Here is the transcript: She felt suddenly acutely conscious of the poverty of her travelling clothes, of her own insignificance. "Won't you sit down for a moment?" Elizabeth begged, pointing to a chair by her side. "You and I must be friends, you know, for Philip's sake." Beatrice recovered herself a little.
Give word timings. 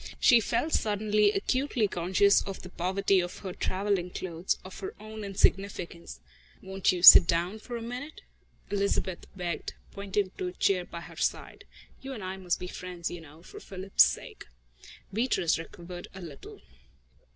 She 0.19 0.39
felt 0.39 0.73
suddenly 0.73 1.31
acutely 1.31 1.87
conscious 1.87 2.41
of 2.41 2.63
the 2.63 2.69
poverty 2.71 3.19
of 3.19 3.37
her 3.45 3.53
travelling 3.53 4.09
clothes, 4.09 4.57
of 4.65 4.79
her 4.79 4.95
own 4.99 5.23
insignificance. 5.23 6.21
"Won't 6.59 6.91
you 6.91 7.03
sit 7.03 7.27
down 7.27 7.59
for 7.59 7.77
a 7.77 7.83
moment?" 7.83 8.23
Elizabeth 8.71 9.27
begged, 9.35 9.75
pointing 9.91 10.31
to 10.39 10.47
a 10.47 10.53
chair 10.53 10.85
by 10.85 11.01
her 11.01 11.17
side. 11.17 11.65
"You 12.01 12.13
and 12.13 12.23
I 12.23 12.37
must 12.37 12.59
be 12.59 12.65
friends, 12.65 13.11
you 13.11 13.21
know, 13.21 13.43
for 13.43 13.59
Philip's 13.59 14.03
sake." 14.03 14.45
Beatrice 15.13 15.59
recovered 15.59 16.07
herself 16.13 16.23
a 16.25 16.27
little. 16.27 16.61